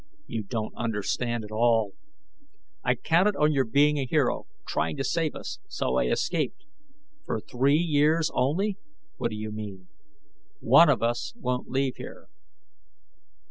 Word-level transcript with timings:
"You 0.25 0.41
don't 0.41 0.73
understand 0.75 1.43
at 1.43 1.51
all" 1.51 1.93
"I 2.83 2.95
counted 2.95 3.35
on 3.35 3.51
your 3.51 3.65
being 3.65 3.99
a 3.99 4.07
hero, 4.07 4.47
trying 4.67 4.97
to 4.97 5.03
save 5.03 5.35
us. 5.35 5.59
So, 5.67 5.97
I 5.97 6.05
escaped." 6.07 6.63
"For 7.23 7.39
three 7.39 7.77
years 7.77 8.31
only." 8.33 8.79
"What 9.17 9.29
do 9.29 9.35
you 9.37 9.51
mean?" 9.51 9.89
"One 10.59 10.89
of 10.89 11.03
us 11.03 11.33
won't 11.35 11.69
leave 11.69 11.97
here." 11.97 12.29